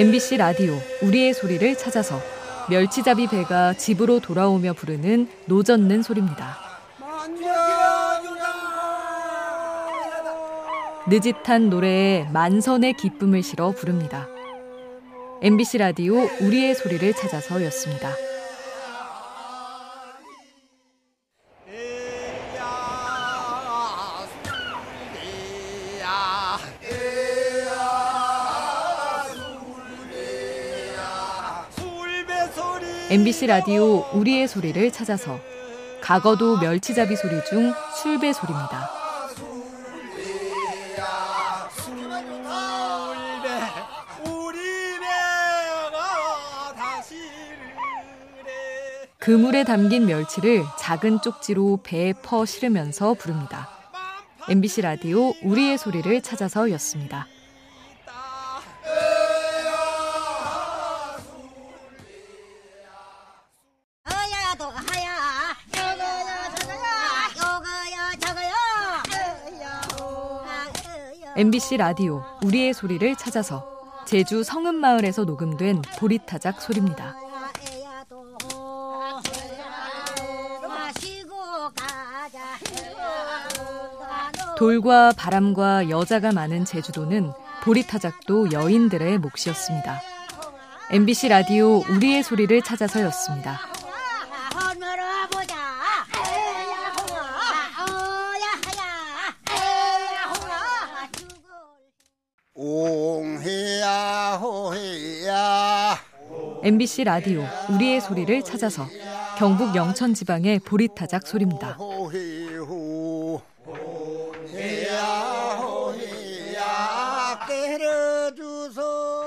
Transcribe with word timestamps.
MBC 0.00 0.38
라디오 0.38 0.80
우리의 1.02 1.34
소리를 1.34 1.76
찾아서 1.76 2.18
멸치잡이 2.70 3.26
배가 3.26 3.74
집으로 3.74 4.18
돌아오며 4.18 4.72
부르는 4.72 5.28
노젓는 5.44 6.02
소리입니다. 6.02 6.56
느짓한 11.06 11.68
노래에 11.68 12.24
만선의 12.32 12.94
기쁨을 12.94 13.42
실어 13.42 13.72
부릅니다. 13.72 14.26
MBC 15.42 15.76
라디오 15.76 16.14
우리의 16.40 16.74
소리를 16.76 17.12
찾아서였습니다. 17.12 18.29
MBC 33.10 33.48
라디오 33.48 34.04
우리의 34.12 34.46
소리를 34.46 34.92
찾아서 34.92 35.40
가거도 36.00 36.58
멸치잡이 36.58 37.16
소리 37.16 37.44
중 37.44 37.72
술배 38.00 38.32
소리입니다. 38.32 38.88
그물에 49.18 49.64
담긴 49.64 50.06
멸치를 50.06 50.62
작은 50.78 51.20
쪽지로 51.20 51.80
배에 51.82 52.12
퍼 52.12 52.46
실으면서 52.46 53.14
부릅니다. 53.14 53.68
MBC 54.48 54.82
라디오 54.82 55.32
우리의 55.42 55.78
소리를 55.78 56.22
찾아서였습니다. 56.22 57.26
MBC 71.36 71.76
라디오 71.76 72.24
우리의 72.42 72.74
소리를 72.74 73.14
찾아서 73.16 73.64
제주 74.04 74.42
성읍마을에서 74.42 75.24
녹음된 75.24 75.82
보리타작 75.98 76.60
소리입니다. 76.60 77.14
돌과 84.58 85.12
바람과 85.16 85.88
여자가 85.88 86.32
많은 86.32 86.64
제주도는 86.64 87.32
보리타작도 87.62 88.52
여인들의 88.52 89.18
몫이었습니다. 89.18 90.00
MBC 90.90 91.28
라디오 91.28 91.78
우리의 91.88 92.22
소리를 92.22 92.60
찾아서였습니다. 92.62 93.70
옹해야 102.62 104.36
호해야 104.42 105.98
MBC 106.62 107.04
라디오 107.04 107.42
우리의 107.70 108.02
소리를 108.02 108.42
찾아서 108.42 108.86
경북 109.38 109.74
영천 109.74 110.12
지방의 110.12 110.58
보리타작 110.60 111.26
소리입니다. 111.26 111.78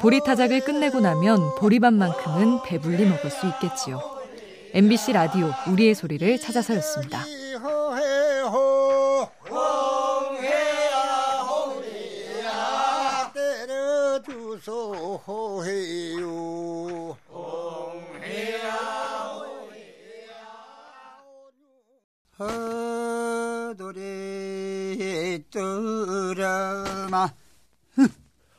보리타작을 0.00 0.60
끝내고 0.60 1.00
나면 1.00 1.56
보리밥만큼은 1.58 2.62
배불리 2.64 3.04
먹을 3.06 3.30
수 3.30 3.46
있겠지요. 3.46 4.00
MBC 4.72 5.12
라디오 5.12 5.50
우리의 5.66 5.96
소리를 5.96 6.38
찾아서였습니다. 6.38 7.24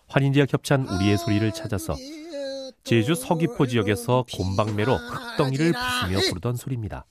환인지와 0.07 0.45
겹찬 0.47 0.87
우리의 0.87 1.17
소리를 1.17 1.51
찾아서 1.51 1.95
제주 2.83 3.13
서귀포 3.13 3.67
지역에서 3.67 4.25
곰방매로 4.33 4.95
흙덩이를 4.95 5.73
부수며 5.73 6.19
부르던 6.29 6.55
소리입니다. 6.55 7.05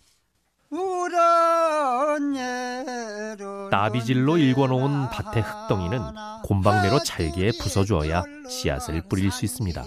나비질로 3.71 4.39
일궈놓은 4.39 5.11
밭의 5.11 5.43
흙덩이는 5.43 6.01
곰방매로 6.45 7.05
잘게 7.05 7.51
부숴주어야 7.53 8.49
씨앗을 8.49 9.03
뿌릴 9.09 9.31
수 9.31 9.45
있습니다. 9.45 9.85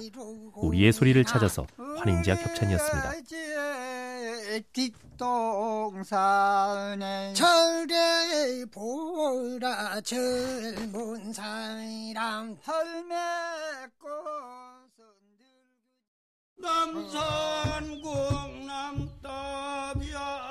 우리의 0.55 0.93
소리를 0.93 1.21
찾아서 1.25 1.65
환인지와 1.97 2.37
겹찬이었습니다. 2.37 3.11
뒷동산에 4.73 6.23
철에 7.33 8.65
보라 8.71 10.01
젊은 10.01 11.33
사람 11.33 12.57
헐매꽃은 12.67 13.19
남산국 16.57 18.07
남답이야 18.65 20.49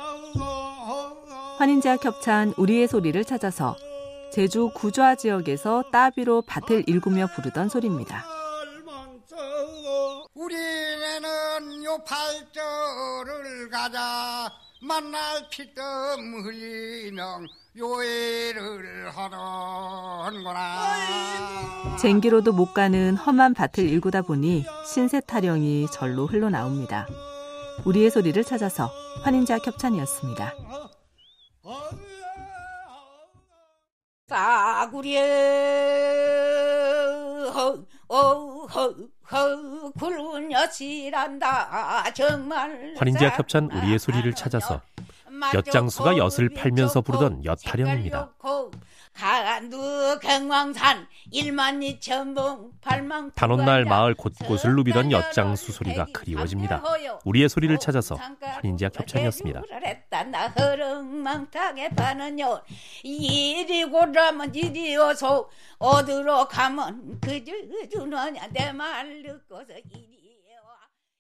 환인자 1.58 1.96
겹찬 1.96 2.54
우리의 2.56 2.86
소리를 2.86 3.25
찾아서 3.25 3.76
제주 4.32 4.70
구좌 4.75 5.16
지역에서 5.16 5.84
따비로 5.90 6.42
밭을 6.42 6.84
일구며 6.86 7.26
부르던 7.34 7.69
소리입니다. 7.69 8.25
우리는 10.34 11.84
요 11.84 11.98
팔절을 12.06 13.38
가자 13.70 14.50
만날 14.80 15.48
피땀 15.50 16.42
흘리면 16.44 17.48
요애를 17.76 19.10
하는구나. 19.10 20.56
쟁기로도 21.98 22.52
못 22.52 22.74
가는 22.74 23.16
험한 23.16 23.54
밭을 23.54 23.88
일구다 23.88 24.22
보니 24.22 24.64
신세 24.86 25.20
타령이 25.20 25.88
절로 25.92 26.26
흘러나옵니다. 26.26 27.06
우리의 27.84 28.10
소리를 28.10 28.42
찾아서 28.44 28.90
환인자 29.22 29.58
협찬이었습니다. 29.58 30.54
싸구려 34.28 35.20
허허허 38.38 39.93
굵은 39.99 40.53
엿이란다 40.53 42.12
정말 42.12 42.94
환인지와 42.97 43.31
협찬 43.31 43.71
우리의 43.72 43.99
소리를 43.99 44.32
찾아서 44.34 44.81
엿장수가 45.54 46.16
엿을 46.16 46.50
팔면서 46.56 47.00
부르던 47.00 47.44
엿타령입니다. 47.44 48.32
간두 49.58 50.20
경왕산 50.22 51.08
1만 51.32 51.98
2천 51.98 52.36
봉 52.36 52.70
팔만 52.80 53.32
단오날 53.34 53.84
마을 53.84 54.14
곳곳을 54.14 54.76
누비던 54.76 55.10
엿장수 55.10 55.72
소리가 55.72 56.06
그리워집니다. 56.12 56.80
우리의 57.24 57.48
소리를 57.48 57.76
찾아서 57.78 58.14
환인지와 58.14 58.91
협찬이었습니다. 58.94 59.62
이리 63.02 63.84
고라면 63.84 64.55
이리어서 64.55 65.49
어디로 65.78 66.46
가면 66.46 67.19
그저 67.20 67.52
주느냐 67.90 68.46
내말 68.52 69.25
듣고서 69.25 69.72
이리 69.93 70.18